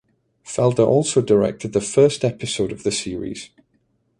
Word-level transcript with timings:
Felder 0.43 0.87
also 0.87 1.21
directed 1.21 1.73
the 1.73 1.79
first 1.79 2.25
episode 2.25 2.71
of 2.71 2.81
the 2.81 2.91
series. 2.91 3.51